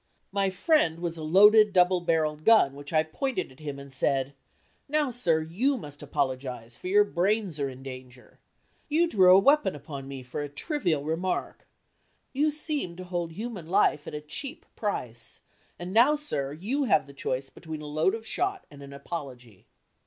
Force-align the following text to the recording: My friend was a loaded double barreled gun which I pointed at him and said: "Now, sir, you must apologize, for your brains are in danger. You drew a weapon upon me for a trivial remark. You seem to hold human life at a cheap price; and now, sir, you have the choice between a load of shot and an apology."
My 0.31 0.49
friend 0.49 0.97
was 0.97 1.15
a 1.15 1.21
loaded 1.21 1.73
double 1.73 2.01
barreled 2.01 2.43
gun 2.43 2.73
which 2.73 2.91
I 2.91 3.03
pointed 3.03 3.51
at 3.51 3.59
him 3.59 3.77
and 3.77 3.93
said: 3.93 4.33
"Now, 4.89 5.11
sir, 5.11 5.43
you 5.43 5.77
must 5.77 6.01
apologize, 6.01 6.75
for 6.75 6.87
your 6.87 7.03
brains 7.03 7.59
are 7.59 7.69
in 7.69 7.83
danger. 7.83 8.39
You 8.89 9.05
drew 9.07 9.35
a 9.37 9.39
weapon 9.39 9.75
upon 9.75 10.07
me 10.07 10.23
for 10.23 10.41
a 10.41 10.49
trivial 10.49 11.03
remark. 11.03 11.67
You 12.33 12.49
seem 12.49 12.95
to 12.95 13.03
hold 13.03 13.33
human 13.33 13.67
life 13.67 14.07
at 14.07 14.15
a 14.15 14.21
cheap 14.21 14.65
price; 14.75 15.41
and 15.77 15.93
now, 15.93 16.15
sir, 16.15 16.51
you 16.51 16.85
have 16.85 17.05
the 17.05 17.13
choice 17.13 17.51
between 17.51 17.83
a 17.83 17.85
load 17.85 18.15
of 18.15 18.25
shot 18.25 18.65
and 18.71 18.81
an 18.81 18.93
apology." 18.93 19.67